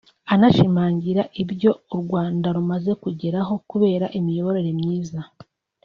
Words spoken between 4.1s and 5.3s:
imiyoborere myiza